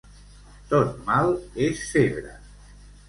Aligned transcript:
Tot 0.71 0.95
mal 1.09 1.29
és 1.67 1.85
febre. 1.93 2.37